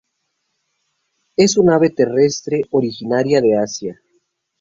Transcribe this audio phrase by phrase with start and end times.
[1.37, 4.01] Es un ave terrestre, originaria de Asia.